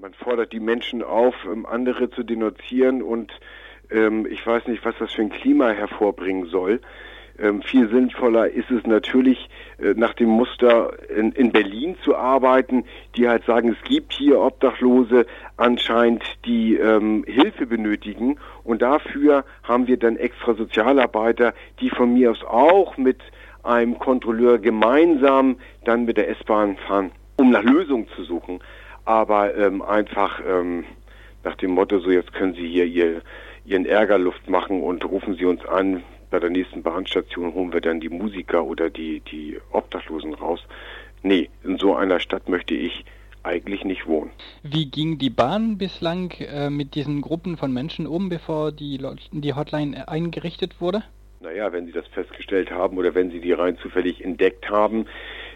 [0.00, 3.30] Man fordert die Menschen auf, ähm, andere zu denunzieren und
[3.90, 6.80] ähm, ich weiß nicht, was das für ein Klima hervorbringen soll.
[7.38, 12.84] Ähm, viel sinnvoller ist es natürlich, äh, nach dem Muster in, in, Berlin zu arbeiten,
[13.14, 15.26] die halt sagen, es gibt hier Obdachlose
[15.58, 18.38] anscheinend, die ähm, Hilfe benötigen.
[18.64, 23.18] Und dafür haben wir dann extra Sozialarbeiter, die von mir aus auch mit
[23.64, 28.60] einem Kontrolleur gemeinsam dann mit der S-Bahn fahren, um nach Lösungen zu suchen.
[29.10, 30.84] Aber ähm, einfach ähm,
[31.42, 33.22] nach dem Motto, so jetzt können Sie hier ihr,
[33.64, 37.98] Ihren Ärgerluft machen und rufen Sie uns an, bei der nächsten Bahnstation holen wir dann
[37.98, 40.60] die Musiker oder die, die Obdachlosen raus.
[41.24, 43.04] Nee, in so einer Stadt möchte ich
[43.42, 44.30] eigentlich nicht wohnen.
[44.62, 49.54] Wie ging die Bahn bislang äh, mit diesen Gruppen von Menschen um, bevor die, die
[49.54, 51.02] Hotline eingerichtet wurde?
[51.40, 55.06] Naja, wenn Sie das festgestellt haben oder wenn Sie die rein zufällig entdeckt haben,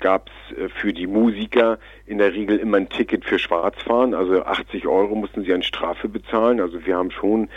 [0.00, 4.14] gab es äh, für die Musiker in der Regel immer ein Ticket für Schwarzfahren.
[4.14, 6.60] Also 80 Euro mussten sie an Strafe bezahlen.
[6.60, 7.48] Also wir haben schon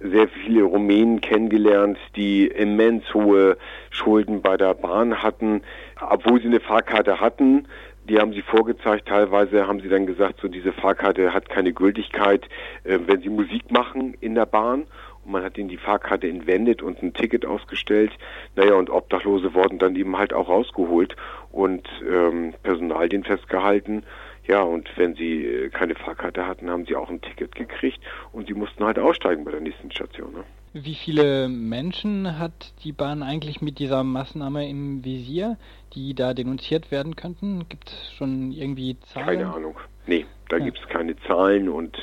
[0.00, 3.58] sehr viele Rumänen kennengelernt, die immens hohe
[3.90, 5.62] Schulden bei der Bahn hatten,
[6.00, 7.66] obwohl sie eine Fahrkarte hatten.
[8.08, 9.08] Die haben sie vorgezeigt.
[9.08, 12.44] Teilweise haben sie dann gesagt, so diese Fahrkarte hat keine Gültigkeit,
[12.84, 14.86] äh, wenn sie Musik machen in der Bahn.
[15.24, 18.12] Und man hat ihnen die Fahrkarte entwendet und ein Ticket ausgestellt.
[18.56, 21.16] Naja, und Obdachlose wurden dann eben halt auch rausgeholt
[21.52, 24.04] und ähm, Personalien festgehalten.
[24.46, 28.00] Ja, und wenn sie äh, keine Fahrkarte hatten, haben sie auch ein Ticket gekriegt
[28.32, 30.32] und sie mussten halt aussteigen bei der nächsten Station.
[30.32, 30.44] Ne?
[30.72, 35.56] Wie viele Menschen hat die Bahn eigentlich mit dieser Maßnahme im Visier,
[35.94, 37.68] die da denunziert werden könnten?
[37.68, 39.40] Gibt es schon irgendwie Zahlen?
[39.40, 39.76] Keine Ahnung.
[40.06, 40.64] Nee, da ja.
[40.64, 41.96] gibt es keine Zahlen und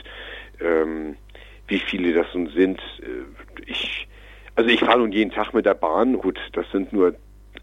[0.59, 1.15] ähm,
[1.67, 4.07] wie viele das nun sind, äh, ich
[4.57, 6.17] also ich fahre nun jeden Tag mit der Bahn.
[6.17, 7.13] Gut, das sind nur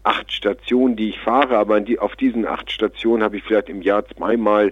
[0.03, 3.81] acht Stationen, die ich fahre, aber die, auf diesen acht Stationen habe ich vielleicht im
[3.81, 4.71] Jahr zweimal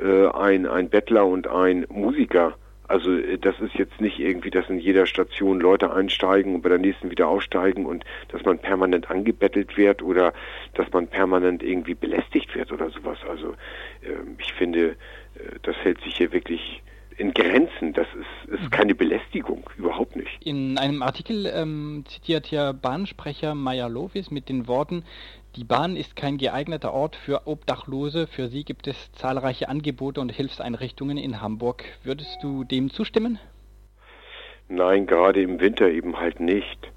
[0.00, 2.54] äh, ein, ein Bettler und ein Musiker.
[2.86, 6.68] Also äh, das ist jetzt nicht irgendwie, dass in jeder Station Leute einsteigen und bei
[6.68, 10.32] der nächsten wieder aussteigen und dass man permanent angebettelt wird oder
[10.74, 13.18] dass man permanent irgendwie belästigt wird oder sowas.
[13.28, 13.54] Also
[14.02, 14.94] äh, ich finde, äh,
[15.62, 16.82] das hält sich hier wirklich
[17.16, 17.92] in Grenzen.
[17.92, 18.05] Das
[18.56, 20.44] ist, ist keine Belästigung, überhaupt nicht.
[20.44, 25.04] In einem Artikel ähm, zitiert ja Bahnsprecher Maya Lovis mit den Worten,
[25.56, 28.26] die Bahn ist kein geeigneter Ort für Obdachlose.
[28.26, 31.84] Für sie gibt es zahlreiche Angebote und Hilfseinrichtungen in Hamburg.
[32.04, 33.38] Würdest du dem zustimmen?
[34.68, 36.92] Nein, gerade im Winter eben halt nicht.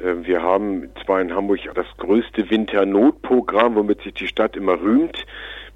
[0.00, 5.26] Ähm, wir haben zwar in Hamburg das größte Winternotprogramm, womit sich die Stadt immer rühmt,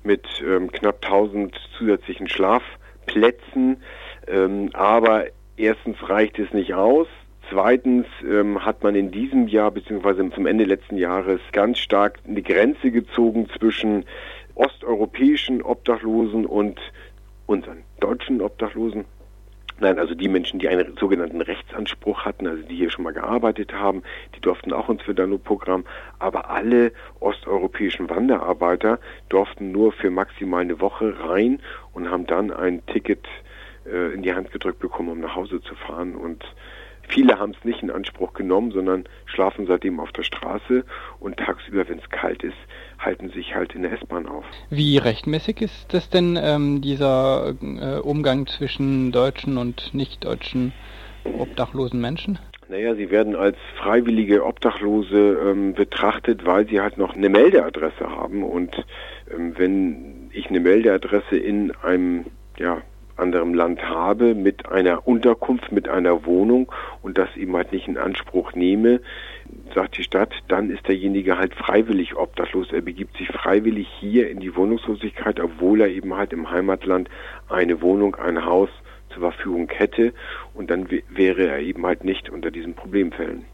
[0.05, 3.83] mit ähm, knapp 1000 zusätzlichen Schlaf- Plätzen.
[4.27, 7.09] Ähm, aber erstens reicht es nicht aus.
[7.51, 12.43] Zweitens ähm, hat man in diesem Jahr beziehungsweise zum Ende letzten Jahres ganz stark eine
[12.43, 14.05] Grenze gezogen zwischen
[14.55, 16.81] osteuropäischen Obdachlosen und
[17.47, 19.05] unseren deutschen Obdachlosen.
[19.81, 23.73] Nein, also die Menschen, die einen sogenannten Rechtsanspruch hatten, also die hier schon mal gearbeitet
[23.73, 24.03] haben,
[24.37, 25.85] die durften auch ins Verdano-Programm.
[26.21, 31.61] Aber alle osteuropäischen Wanderarbeiter durften nur für maximal eine Woche rein
[31.93, 33.27] und haben dann ein Ticket
[33.87, 36.15] äh, in die Hand gedrückt bekommen, um nach Hause zu fahren.
[36.15, 36.45] Und
[37.09, 40.85] viele haben es nicht in Anspruch genommen, sondern schlafen seitdem auf der Straße
[41.21, 42.57] und tagsüber, wenn es kalt ist,
[42.99, 44.45] halten sich halt in der S-Bahn auf.
[44.71, 50.73] Wie rechtmäßig ist das denn, ähm, dieser äh, Umgang zwischen deutschen und nicht-deutschen
[51.25, 52.39] obdachlosen Menschen?
[52.69, 58.43] Naja, sie werden als freiwillige Obdachlose ähm, betrachtet, weil sie halt noch eine Meldeadresse haben.
[58.43, 58.75] Und
[59.31, 62.25] ähm, wenn ich eine Meldeadresse in einem
[62.59, 62.81] ja,
[63.23, 67.97] anderem Land habe, mit einer Unterkunft, mit einer Wohnung und das eben halt nicht in
[67.97, 69.01] Anspruch nehme,
[69.75, 72.73] sagt die Stadt, dann ist derjenige halt freiwillig obdachlos.
[72.73, 77.09] Er begibt sich freiwillig hier in die Wohnungslosigkeit, obwohl er eben halt im Heimatland
[77.49, 78.71] eine Wohnung, ein Haus
[79.11, 80.13] zur Verfügung hätte
[80.55, 83.45] und dann wäre er eben halt nicht unter diesen Problemfällen.